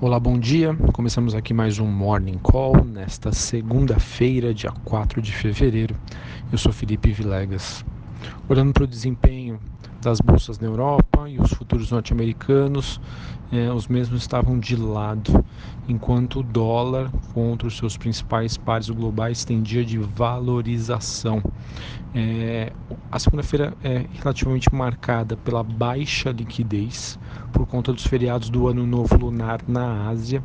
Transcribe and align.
Olá, 0.00 0.20
bom 0.20 0.38
dia. 0.38 0.76
Começamos 0.92 1.34
aqui 1.34 1.52
mais 1.52 1.80
um 1.80 1.86
Morning 1.86 2.38
Call 2.38 2.84
nesta 2.84 3.32
segunda-feira, 3.32 4.54
dia 4.54 4.70
4 4.84 5.20
de 5.20 5.32
fevereiro. 5.32 5.96
Eu 6.52 6.56
sou 6.56 6.72
Felipe 6.72 7.10
Vilegas. 7.10 7.84
Olhando 8.48 8.72
para 8.72 8.84
o 8.84 8.86
desempenho 8.86 9.47
das 10.00 10.20
bolsas 10.20 10.58
na 10.58 10.66
Europa 10.66 11.28
e 11.28 11.38
os 11.38 11.52
futuros 11.52 11.90
norte-americanos, 11.90 13.00
eh, 13.52 13.70
os 13.72 13.88
mesmos 13.88 14.20
estavam 14.22 14.58
de 14.58 14.76
lado, 14.76 15.44
enquanto 15.88 16.40
o 16.40 16.42
dólar 16.42 17.10
contra 17.34 17.66
os 17.66 17.76
seus 17.76 17.96
principais 17.96 18.56
pares 18.56 18.88
globais 18.88 19.44
tem 19.44 19.60
dia 19.60 19.84
de 19.84 19.98
valorização. 19.98 21.42
Eh, 22.14 22.72
a 23.10 23.18
segunda-feira 23.18 23.74
é 23.82 24.04
relativamente 24.22 24.72
marcada 24.74 25.36
pela 25.36 25.62
baixa 25.62 26.30
liquidez 26.30 27.18
por 27.52 27.66
conta 27.66 27.92
dos 27.92 28.06
feriados 28.06 28.50
do 28.50 28.68
Ano 28.68 28.86
Novo 28.86 29.16
Lunar 29.16 29.60
na 29.66 30.08
Ásia 30.08 30.42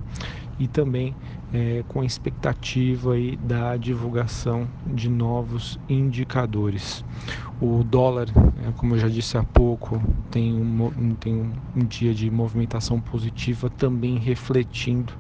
e 0.60 0.68
também 0.68 1.16
é, 1.54 1.84
com 1.88 2.02
a 2.02 2.06
expectativa 2.06 3.14
aí 3.14 3.36
da 3.38 3.78
divulgação 3.78 4.68
de 4.86 5.10
novos 5.10 5.78
indicadores. 5.88 7.04
O 7.62 7.84
dólar, 7.84 8.28
é, 8.68 8.72
como 8.78 8.96
eu 8.96 9.00
já 9.00 9.08
disse 9.08 9.38
há 9.38 9.44
pouco, 9.44 10.02
tem 10.32 10.54
um, 10.54 11.16
tem 11.16 11.54
um 11.76 11.86
dia 11.86 12.14
de 12.14 12.30
movimentação 12.30 13.00
positiva, 13.00 13.70
também 13.70 14.18
refletindo 14.18 15.14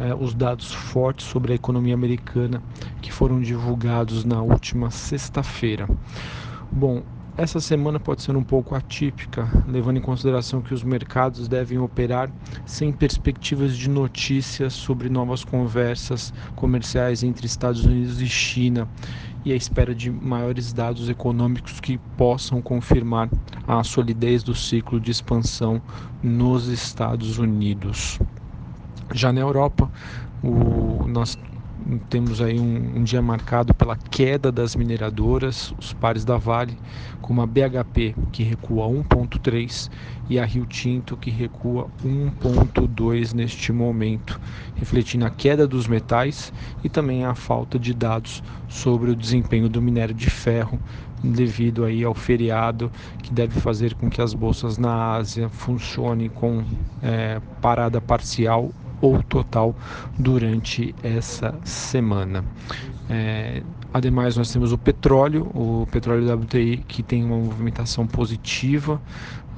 é, 0.00 0.14
os 0.14 0.34
dados 0.34 0.72
fortes 0.72 1.26
sobre 1.26 1.52
a 1.52 1.56
economia 1.56 1.94
americana 1.94 2.62
que 3.00 3.12
foram 3.12 3.40
divulgados 3.40 4.24
na 4.24 4.42
última 4.42 4.90
sexta-feira. 4.90 5.88
Bom, 6.70 7.02
essa 7.36 7.60
semana 7.60 7.98
pode 7.98 8.22
ser 8.22 8.36
um 8.36 8.42
pouco 8.42 8.74
atípica, 8.74 9.48
levando 9.66 9.96
em 9.96 10.02
consideração 10.02 10.60
que 10.60 10.74
os 10.74 10.82
mercados 10.82 11.48
devem 11.48 11.78
operar 11.78 12.30
sem 12.66 12.92
perspectivas 12.92 13.76
de 13.76 13.88
notícias 13.88 14.74
sobre 14.74 15.08
novas 15.08 15.42
conversas 15.42 16.32
comerciais 16.54 17.22
entre 17.22 17.46
Estados 17.46 17.84
Unidos 17.84 18.20
e 18.20 18.28
China 18.28 18.86
e 19.44 19.52
a 19.52 19.56
espera 19.56 19.94
de 19.94 20.10
maiores 20.10 20.72
dados 20.72 21.08
econômicos 21.08 21.80
que 21.80 21.98
possam 22.16 22.60
confirmar 22.60 23.30
a 23.66 23.82
solidez 23.82 24.42
do 24.42 24.54
ciclo 24.54 25.00
de 25.00 25.10
expansão 25.10 25.80
nos 26.22 26.68
Estados 26.68 27.38
Unidos. 27.38 28.20
Já 29.12 29.32
na 29.32 29.40
Europa, 29.40 29.90
o, 30.42 31.06
nós 31.08 31.36
temos 32.08 32.40
aí 32.40 32.58
um, 32.58 32.98
um, 32.98 33.04
dia 33.04 33.20
marcado 33.20 33.74
pela 33.74 33.96
queda 33.96 34.50
das 34.52 34.76
mineradoras, 34.76 35.74
os 35.78 35.92
pares 35.92 36.24
da 36.24 36.36
Vale, 36.36 36.76
como 37.20 37.40
a 37.42 37.46
BHP 37.46 38.14
que 38.30 38.42
recua 38.42 38.86
1,3 38.86 39.90
e 40.28 40.38
a 40.38 40.44
Rio 40.44 40.66
Tinto 40.66 41.16
que 41.16 41.30
recua 41.30 41.88
1,2 42.04 43.32
neste 43.32 43.72
momento, 43.72 44.40
refletindo 44.76 45.24
a 45.24 45.30
queda 45.30 45.66
dos 45.66 45.86
metais 45.86 46.52
e 46.82 46.88
também 46.88 47.24
a 47.24 47.34
falta 47.34 47.78
de 47.78 47.92
dados 47.94 48.42
sobre 48.68 49.10
o 49.10 49.16
desempenho 49.16 49.68
do 49.68 49.82
minério 49.82 50.14
de 50.14 50.30
ferro 50.30 50.78
devido 51.22 51.84
aí 51.84 52.02
ao 52.02 52.14
feriado 52.14 52.90
que 53.22 53.32
deve 53.32 53.60
fazer 53.60 53.94
com 53.94 54.10
que 54.10 54.20
as 54.20 54.34
bolsas 54.34 54.76
na 54.76 55.12
Ásia 55.14 55.48
funcionem 55.48 56.28
com 56.28 56.64
é, 57.00 57.40
parada 57.60 58.00
parcial 58.00 58.72
ou 59.02 59.22
total 59.22 59.74
durante 60.18 60.94
essa 61.02 61.54
semana. 61.64 62.42
É, 63.10 63.62
ademais, 63.92 64.36
nós 64.36 64.50
temos 64.50 64.72
o 64.72 64.78
petróleo, 64.78 65.50
o 65.52 65.86
petróleo 65.90 66.32
WTI 66.32 66.78
que 66.88 67.02
tem 67.02 67.24
uma 67.24 67.36
movimentação 67.36 68.06
positiva, 68.06 69.02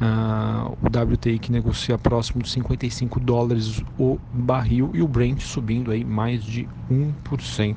uh, 0.00 0.76
o 0.82 1.12
WTI 1.12 1.38
que 1.38 1.52
negocia 1.52 1.96
próximo 1.98 2.42
de 2.42 2.48
55 2.48 3.20
dólares 3.20 3.82
o 3.98 4.18
barril 4.32 4.90
e 4.94 5.02
o 5.02 5.06
Brent 5.06 5.40
subindo 5.40 5.90
aí 5.90 6.04
mais 6.04 6.42
de 6.42 6.66
1%. 6.90 7.76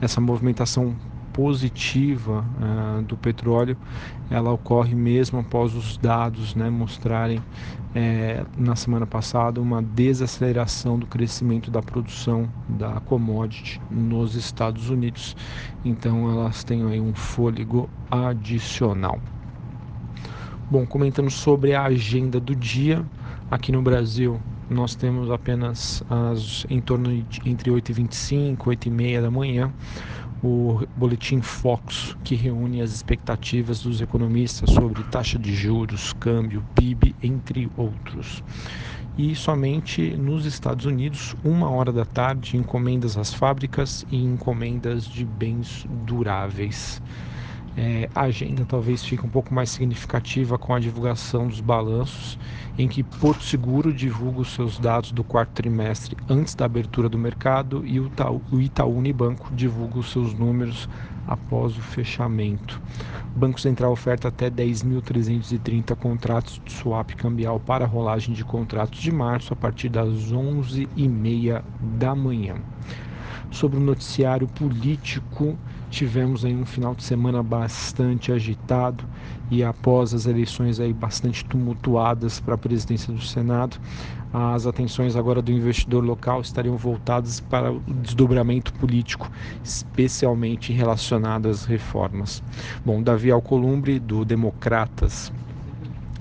Essa 0.00 0.20
movimentação 0.20 0.96
positiva 1.32 2.44
uh, 2.60 3.02
do 3.02 3.16
petróleo, 3.16 3.76
ela 4.30 4.52
ocorre 4.52 4.94
mesmo 4.94 5.38
após 5.40 5.74
os 5.74 5.96
dados 5.96 6.54
né, 6.54 6.70
mostrarem 6.70 7.42
é, 7.94 8.44
na 8.56 8.74
semana 8.74 9.06
passada 9.06 9.60
uma 9.60 9.82
desaceleração 9.82 10.98
do 10.98 11.06
crescimento 11.06 11.70
da 11.70 11.82
produção 11.82 12.48
da 12.68 13.00
commodity 13.00 13.80
nos 13.90 14.34
Estados 14.34 14.88
Unidos. 14.88 15.36
Então 15.84 16.30
elas 16.30 16.64
têm 16.64 16.84
aí 16.84 17.00
um 17.00 17.14
fôlego 17.14 17.88
adicional. 18.10 19.20
Bom, 20.70 20.86
comentando 20.86 21.30
sobre 21.30 21.74
a 21.74 21.82
agenda 21.84 22.40
do 22.40 22.56
dia, 22.56 23.04
aqui 23.50 23.70
no 23.70 23.82
Brasil 23.82 24.40
nós 24.70 24.94
temos 24.94 25.30
apenas 25.30 26.02
as, 26.08 26.64
em 26.70 26.80
torno 26.80 27.22
de 27.24 27.42
entre 27.44 27.70
8h25 27.70 28.32
e 28.32 28.76
8h30 28.76 29.20
da 29.20 29.30
manhã 29.30 29.70
o 30.42 30.80
boletim 30.96 31.40
Fox, 31.40 32.16
que 32.24 32.34
reúne 32.34 32.82
as 32.82 32.92
expectativas 32.92 33.80
dos 33.80 34.00
economistas 34.00 34.70
sobre 34.70 35.02
taxa 35.04 35.38
de 35.38 35.54
juros, 35.54 36.12
câmbio, 36.14 36.64
PIB, 36.74 37.14
entre 37.22 37.70
outros. 37.76 38.42
E 39.16 39.36
somente 39.36 40.16
nos 40.16 40.44
Estados 40.44 40.86
Unidos, 40.86 41.36
uma 41.44 41.70
hora 41.70 41.92
da 41.92 42.04
tarde, 42.04 42.56
encomendas 42.56 43.16
às 43.16 43.32
fábricas 43.32 44.04
e 44.10 44.16
encomendas 44.16 45.04
de 45.04 45.24
bens 45.24 45.86
duráveis. 46.06 47.00
É, 47.74 48.10
a 48.14 48.22
agenda 48.22 48.66
talvez 48.68 49.02
fique 49.02 49.24
um 49.24 49.30
pouco 49.30 49.54
mais 49.54 49.70
significativa 49.70 50.58
com 50.58 50.74
a 50.74 50.78
divulgação 50.78 51.48
dos 51.48 51.60
balanços, 51.60 52.38
em 52.78 52.86
que 52.86 53.02
Porto 53.02 53.42
Seguro 53.44 53.92
divulga 53.92 54.40
os 54.40 54.52
seus 54.52 54.78
dados 54.78 55.10
do 55.10 55.24
quarto 55.24 55.52
trimestre 55.52 56.16
antes 56.28 56.54
da 56.54 56.66
abertura 56.66 57.08
do 57.08 57.16
mercado 57.16 57.82
e 57.86 57.98
o 57.98 58.06
Itaú, 58.06 58.42
o 58.50 58.60
Itaú 58.60 58.98
Unibanco 58.98 59.48
divulga 59.54 59.98
os 59.98 60.10
seus 60.10 60.34
números 60.34 60.86
após 61.26 61.76
o 61.76 61.80
fechamento. 61.80 62.80
O 63.34 63.38
Banco 63.38 63.58
Central 63.58 63.92
oferta 63.92 64.28
até 64.28 64.50
10.330 64.50 65.96
contratos 65.96 66.60
de 66.62 66.72
swap 66.72 67.12
cambial 67.12 67.58
para 67.58 67.86
rolagem 67.86 68.34
de 68.34 68.44
contratos 68.44 69.00
de 69.00 69.10
março 69.10 69.54
a 69.54 69.56
partir 69.56 69.88
das 69.88 70.08
11h30 70.30 71.62
da 71.80 72.14
manhã. 72.14 72.56
Sobre 73.50 73.78
o 73.78 73.82
noticiário 73.82 74.48
político, 74.48 75.58
tivemos 75.92 76.42
aí 76.42 76.56
um 76.56 76.64
final 76.64 76.94
de 76.94 77.04
semana 77.04 77.42
bastante 77.42 78.32
agitado 78.32 79.04
e 79.50 79.62
após 79.62 80.14
as 80.14 80.24
eleições 80.24 80.80
aí 80.80 80.90
bastante 80.90 81.44
tumultuadas 81.44 82.40
para 82.40 82.54
a 82.54 82.58
presidência 82.58 83.12
do 83.12 83.20
Senado, 83.20 83.76
as 84.32 84.66
atenções 84.66 85.14
agora 85.14 85.42
do 85.42 85.52
investidor 85.52 86.02
local 86.02 86.40
estariam 86.40 86.78
voltadas 86.78 87.40
para 87.40 87.70
o 87.70 87.82
desdobramento 87.86 88.72
político, 88.72 89.30
especialmente 89.62 90.72
relacionado 90.72 91.46
às 91.46 91.66
reformas. 91.66 92.42
Bom, 92.82 93.02
Davi 93.02 93.30
Alcolumbre 93.30 94.00
do 94.00 94.24
Democratas 94.24 95.30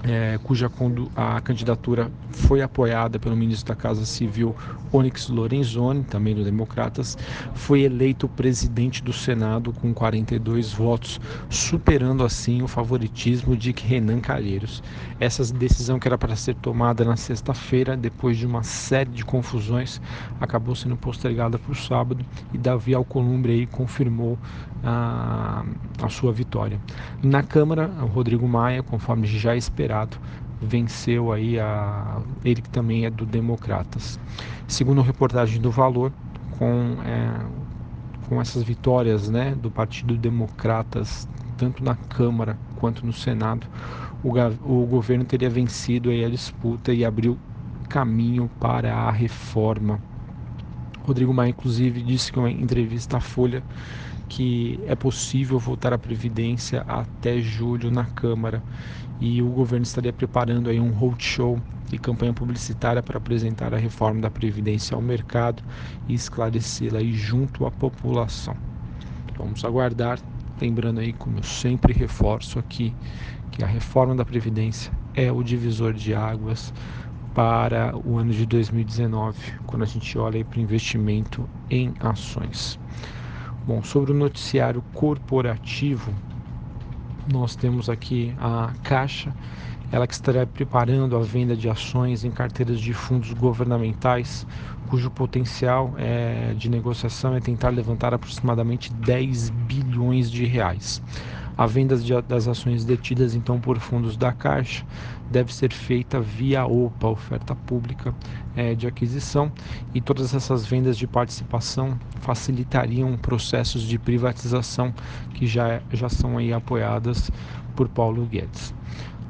é, 0.04 0.40
cuja 0.44 0.72
a 1.16 1.42
candidatura 1.42 2.12
foi 2.32 2.62
apoiada 2.62 3.20
pelo 3.20 3.36
ministro 3.36 3.74
da 3.74 3.76
Casa 3.76 4.06
Civil 4.06 4.56
Onyx 4.92 5.30
Lorenzoni, 5.30 6.04
também 6.04 6.36
do 6.36 6.44
Democratas, 6.44 7.18
foi 7.54 7.82
eleito 7.82 8.28
presidente 8.28 9.04
do 9.04 9.14
Senado 9.14 9.72
com 9.74 9.94
42 9.94 10.74
votos, 10.74 11.20
superando 11.50 12.24
assim 12.24 12.62
o 12.62 12.68
favoritismo 12.68 13.56
de 13.56 13.72
Renan 13.72 14.20
Calheiros. 14.20 14.84
Essa 15.20 15.44
decisão 15.54 16.00
que 16.00 16.08
era 16.08 16.18
para 16.18 16.36
ser 16.36 16.56
tomada 16.56 17.06
na 17.06 17.16
sexta-feira, 17.16 17.96
depois 17.96 18.38
de 18.38 18.46
uma 18.46 18.64
série 18.64 19.12
de 19.12 19.24
confusões, 19.24 20.02
acabou 20.40 20.76
sendo 20.76 20.98
postergada 20.98 21.58
para 21.60 21.72
o 21.72 21.76
sábado 21.76 22.26
e 22.54 22.58
Davi 22.58 22.94
Alcolumbre 22.94 23.54
aí 23.54 23.68
confirmou 23.68 24.38
a, 24.84 25.64
a 26.02 26.10
sua 26.10 26.32
vitória. 26.32 26.80
Na 27.24 27.44
Câmara, 27.44 27.90
o 28.02 28.06
Rodrigo 28.06 28.48
Maia, 28.48 28.84
conforme 28.84 29.28
já 29.28 29.56
esperado, 29.56 30.18
venceu 30.62 31.32
aí 31.32 31.60
a 31.60 32.20
ele 32.44 32.62
que 32.62 32.70
também 32.70 33.06
é 33.06 33.10
do 33.10 33.26
Democratas. 33.26 34.20
Segundo 34.68 35.02
a 35.02 35.04
reportagem 35.04 35.62
do 35.62 35.72
Valor, 35.72 36.12
com 36.58 36.98
é, 37.06 37.46
com 38.28 38.40
essas 38.40 38.64
vitórias, 38.64 39.30
né, 39.30 39.54
do 39.56 39.70
Partido 39.70 40.16
Democratas 40.16 41.28
tanto 41.62 41.84
na 41.84 41.96
Câmara 41.96 42.58
quanto 42.78 43.06
no 43.06 43.14
Senado, 43.14 43.68
o, 44.24 44.30
o 44.64 44.86
governo 44.88 45.24
teria 45.24 45.48
vencido 45.48 46.10
aí 46.10 46.26
a 46.26 46.30
disputa 46.30 46.92
e 46.92 47.06
abriu 47.06 47.38
caminho 47.88 48.50
para 48.60 48.96
a 48.96 49.12
reforma. 49.12 50.00
Rodrigo 51.04 51.32
Maia, 51.32 51.50
inclusive, 51.50 52.02
disse 52.02 52.32
que 52.32 52.40
uma 52.40 52.50
entrevista 52.50 53.18
à 53.18 53.20
Folha 53.20 53.64
que 54.32 54.80
é 54.86 54.96
possível 54.96 55.60
voltar 55.60 55.92
à 55.92 55.98
Previdência 55.98 56.86
até 56.88 57.42
julho 57.42 57.92
na 57.92 58.06
Câmara 58.06 58.64
e 59.20 59.42
o 59.42 59.50
governo 59.50 59.84
estaria 59.84 60.14
preparando 60.14 60.70
aí 60.70 60.80
um 60.80 60.92
roadshow 60.92 61.62
e 61.92 62.00
campanha 62.00 62.34
publicitária 62.34 63.04
para 63.04 63.18
apresentar 63.18 63.74
a 63.74 63.78
reforma 63.78 64.22
da 64.22 64.32
Previdência 64.32 64.96
ao 64.96 65.02
mercado 65.02 65.62
e 66.08 66.14
esclarecê-la 66.14 67.00
aí 67.00 67.12
junto 67.12 67.66
à 67.66 67.72
população. 67.72 68.56
Vamos 69.38 69.66
aguardar, 69.66 70.18
lembrando 70.62 71.02
aí, 71.02 71.12
como 71.12 71.40
eu 71.40 71.44
sempre 71.44 71.92
reforço 71.92 72.58
aqui, 72.58 72.96
que 73.52 73.62
a 73.62 73.68
reforma 73.68 74.16
da 74.16 74.24
Previdência 74.24 74.94
é 75.14 75.30
o 75.30 75.44
divisor 75.44 75.92
de 75.92 76.16
águas 76.16 76.74
para 77.34 77.92
o 78.02 78.18
ano 78.18 78.32
de 78.32 78.46
2019, 78.46 79.38
quando 79.66 79.84
a 79.84 79.88
gente 79.88 80.18
olha 80.18 80.44
para 80.46 80.62
investimento 80.62 81.50
em 81.70 81.94
ações. 82.00 82.80
Bom, 83.64 83.84
sobre 83.84 84.12
o 84.12 84.16
noticiário 84.16 84.82
corporativo, 84.92 86.12
nós 87.32 87.56
temos 87.56 87.90
aqui 87.90 88.34
a 88.40 88.74
Caixa, 88.82 89.36
ela 89.92 90.08
que 90.08 90.14
estará 90.16 90.48
preparando 90.48 91.16
a 91.16 91.20
venda 91.20 91.56
de 91.56 91.70
ações 91.70 92.24
em 92.24 92.32
carteiras 92.32 92.80
de 92.80 92.92
fundos 92.92 93.34
governamentais, 93.34 94.48
cujo 94.90 95.12
potencial 95.12 95.94
é, 95.98 96.56
de 96.56 96.70
negociação 96.70 97.36
é 97.36 97.40
tentar 97.40 97.70
levantar 97.70 98.16
aproximadamente 98.16 98.92
10 98.92 99.52
bilhões 99.52 100.32
de 100.32 100.44
reais. 100.46 101.00
A 101.58 101.66
venda 101.66 101.96
das 102.28 102.48
ações 102.48 102.84
detidas 102.86 103.36
então 103.36 103.60
por 103.60 103.80
fundos 103.80 104.18
da 104.18 104.32
Caixa 104.32 104.86
deve 105.30 105.54
ser 105.54 105.72
feita 105.72 106.20
via 106.20 106.66
OPA, 106.66 107.08
oferta 107.08 107.56
pública 107.56 108.14
é, 108.56 108.74
de 108.74 108.88
aquisição, 108.88 109.52
e 109.94 110.02
todas 110.02 110.34
essas 110.34 110.66
vendas 110.66 110.98
de 110.98 111.08
participação 111.08 111.98
facilitariam 112.22 113.16
processos 113.18 113.84
de 113.84 113.98
privatização 114.00 114.94
que 115.34 115.46
já, 115.46 115.82
já 115.92 116.10
são 116.10 116.38
aí 116.38 116.52
apoiadas 116.52 117.32
por 117.76 117.88
Paulo 117.88 118.26
Guedes. 118.26 118.74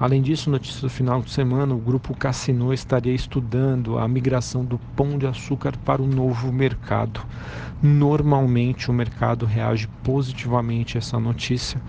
Além 0.01 0.19
disso, 0.19 0.50
notícia 0.50 0.81
do 0.81 0.89
final 0.89 1.21
de 1.21 1.29
semana, 1.29 1.75
o 1.75 1.77
grupo 1.77 2.18
Cassino 2.18 2.73
estaria 2.73 3.13
estudando 3.13 4.00
a 4.00 4.07
migração 4.07 4.65
do 4.65 4.79
pão 4.95 5.15
de 5.15 5.27
açúcar 5.27 5.77
para 5.85 6.01
o 6.01 6.07
novo 6.07 6.51
mercado. 6.51 7.21
Normalmente 7.83 8.89
o 8.89 8.94
mercado 8.94 9.45
reage 9.45 9.88
positivamente 10.03 10.97
a 10.97 11.00
essa 11.00 11.19
notícia, 11.19 11.79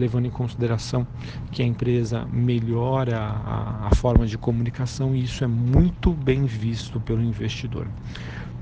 levando 0.00 0.26
em 0.26 0.30
consideração 0.30 1.06
que 1.52 1.62
a 1.62 1.66
empresa 1.66 2.26
melhora 2.32 3.18
a, 3.18 3.88
a 3.88 3.94
forma 3.94 4.26
de 4.26 4.38
comunicação 4.38 5.14
e 5.14 5.22
isso 5.22 5.44
é 5.44 5.46
muito 5.46 6.12
bem 6.12 6.46
visto 6.46 6.98
pelo 7.00 7.22
investidor. 7.22 7.86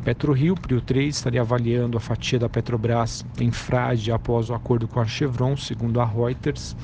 PetroRio, 0.04 0.54
Prio 0.54 0.80
3, 0.80 1.14
estaria 1.14 1.40
avaliando 1.40 1.96
a 1.96 2.00
fatia 2.00 2.38
da 2.38 2.48
Petrobras 2.48 3.24
em 3.38 3.50
frade 3.50 4.10
após 4.10 4.48
o 4.48 4.54
acordo 4.54 4.88
com 4.88 5.00
a 5.00 5.06
Chevron, 5.06 5.56
segundo 5.56 6.00
a 6.00 6.04
Reuters, 6.04 6.74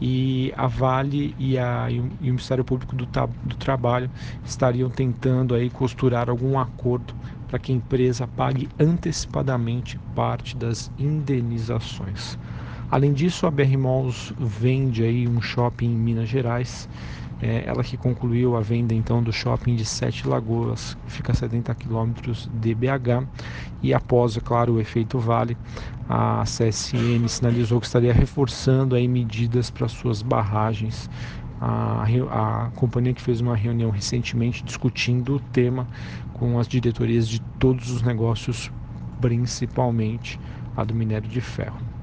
e 0.00 0.52
a 0.56 0.66
Vale 0.66 1.34
e, 1.38 1.58
a, 1.58 1.90
e 1.90 2.00
o 2.00 2.10
Ministério 2.20 2.64
Público 2.64 2.94
do, 2.94 3.06
do 3.44 3.56
Trabalho 3.56 4.10
estariam 4.44 4.90
tentando 4.90 5.54
aí 5.54 5.70
costurar 5.70 6.28
algum 6.28 6.58
acordo 6.58 7.14
para 7.48 7.58
que 7.58 7.72
a 7.72 7.74
empresa 7.74 8.26
pague 8.26 8.68
antecipadamente 8.78 9.98
parte 10.14 10.56
das 10.56 10.90
indenizações. 10.98 12.38
Além 12.88 13.12
disso, 13.12 13.46
a 13.48 13.50
BR 13.50 13.76
Malls 13.76 14.32
vende 14.38 15.02
aí 15.02 15.26
um 15.26 15.40
shopping 15.40 15.86
em 15.86 15.96
Minas 15.96 16.28
Gerais. 16.28 16.88
É, 17.42 17.64
ela 17.66 17.82
que 17.82 17.96
concluiu 17.96 18.56
a 18.56 18.60
venda 18.60 18.94
então 18.94 19.22
do 19.22 19.32
shopping 19.32 19.74
de 19.74 19.84
Sete 19.84 20.26
Lagoas, 20.26 20.96
que 21.04 21.12
fica 21.12 21.32
a 21.32 21.34
70 21.34 21.74
quilômetros 21.74 22.48
de 22.54 22.74
BH. 22.74 23.26
E 23.82 23.92
após, 23.92 24.36
é 24.36 24.40
claro, 24.40 24.74
o 24.74 24.80
efeito 24.80 25.18
Vale, 25.18 25.58
a 26.08 26.44
CSN 26.44 27.26
sinalizou 27.26 27.80
que 27.80 27.86
estaria 27.86 28.12
reforçando 28.12 28.94
aí 28.94 29.08
medidas 29.08 29.68
para 29.68 29.88
suas 29.88 30.22
barragens. 30.22 31.10
A, 31.60 32.04
a 32.30 32.70
companhia 32.76 33.14
que 33.14 33.22
fez 33.22 33.40
uma 33.40 33.56
reunião 33.56 33.90
recentemente 33.90 34.62
discutindo 34.62 35.36
o 35.36 35.40
tema 35.40 35.88
com 36.34 36.58
as 36.58 36.68
diretorias 36.68 37.26
de 37.26 37.40
todos 37.58 37.90
os 37.90 38.02
negócios, 38.02 38.70
principalmente 39.20 40.38
a 40.76 40.84
do 40.84 40.94
minério 40.94 41.28
de 41.28 41.40
ferro 41.40 41.95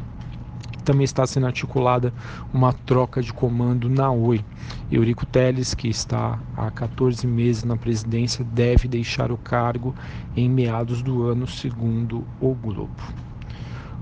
também 0.83 1.03
está 1.03 1.25
sendo 1.25 1.45
articulada 1.45 2.13
uma 2.53 2.73
troca 2.73 3.21
de 3.21 3.33
comando 3.33 3.89
na 3.89 4.11
Oi. 4.11 4.43
Eurico 4.91 5.25
Teles, 5.25 5.73
que 5.73 5.87
está 5.87 6.39
há 6.55 6.69
14 6.69 7.25
meses 7.25 7.63
na 7.63 7.75
presidência, 7.75 8.43
deve 8.43 8.87
deixar 8.87 9.31
o 9.31 9.37
cargo 9.37 9.95
em 10.35 10.49
meados 10.49 11.01
do 11.01 11.23
ano, 11.23 11.47
segundo 11.47 12.25
o 12.39 12.53
Globo. 12.53 12.91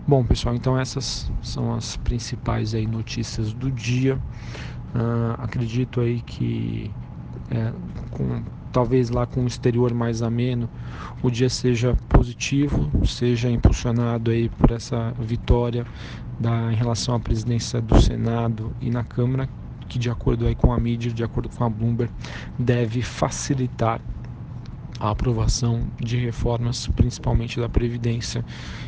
Bom, 0.07 0.25
pessoal, 0.25 0.56
então 0.56 0.78
essas 0.78 1.31
são 1.42 1.74
as 1.74 1.95
principais 1.98 2.74
aí 2.74 2.88
notícias 2.88 3.54
do 3.54 3.72
dia. 3.72 4.16
Uh, 4.94 5.36
acredito 5.38 6.01
aí 6.01 6.19
que 6.22 6.92
é, 7.51 7.74
com, 8.09 8.42
talvez 8.71 9.09
lá 9.09 9.25
com 9.25 9.44
o 9.44 9.48
exterior 9.48 9.94
mais 9.94 10.21
ameno, 10.21 10.69
o 11.21 11.30
dia 11.30 11.50
seja 11.50 11.95
positivo, 12.09 12.89
seja 13.06 13.50
impulsionado 13.50 14.31
aí 14.31 14.50
por 14.50 14.71
essa 14.71 15.13
vitória 15.19 15.86
da, 16.39 16.71
em 16.71 16.75
relação 16.75 17.13
à 17.13 17.19
presidência 17.19 17.81
do 17.81 18.01
Senado 18.01 18.74
e 18.81 18.89
na 18.89 19.03
Câmara, 19.03 19.48
que 19.88 20.00
de 20.00 20.09
acordo 20.09 20.48
aí 20.48 20.56
com 20.56 20.71
a 20.71 20.80
mídia, 20.80 21.12
de 21.12 21.24
acordo 21.24 21.50
com 21.50 21.63
a 21.63 21.69
Bloomberg, 21.69 22.12
deve 22.57 23.01
facilitar 23.01 24.00
a 25.00 25.09
aprovação 25.09 25.81
de 26.00 26.15
reformas, 26.15 26.88
principalmente 26.88 27.59
da 27.59 27.68
Previdência. 27.68 28.45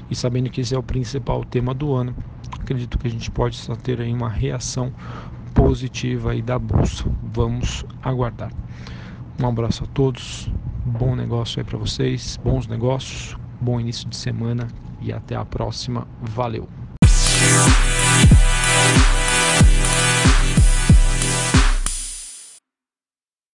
E 0.09 0.15
sabendo 0.15 0.49
que 0.49 0.61
esse 0.61 0.73
é 0.73 0.77
o 0.77 0.83
principal 0.83 1.43
tema 1.43 1.73
do 1.73 1.93
ano, 1.93 2.15
acredito 2.59 2.97
que 2.97 3.07
a 3.07 3.09
gente 3.09 3.29
pode 3.31 3.57
só 3.57 3.75
ter 3.75 3.99
aí 3.99 4.13
uma 4.13 4.29
reação 4.29 4.93
positiva 5.53 6.31
aí 6.31 6.41
da 6.41 6.59
Bolsa. 6.59 7.05
Vamos 7.33 7.85
aguardar. 8.01 8.51
Um 9.41 9.47
abraço 9.47 9.83
a 9.83 9.87
todos, 9.87 10.49
bom 10.85 11.15
negócio 11.15 11.59
aí 11.59 11.65
para 11.65 11.77
vocês, 11.77 12.39
bons 12.43 12.67
negócios, 12.67 13.35
bom 13.59 13.79
início 13.79 14.07
de 14.07 14.15
semana 14.15 14.67
e 15.01 15.11
até 15.11 15.35
a 15.35 15.43
próxima. 15.43 16.07
Valeu! 16.21 16.67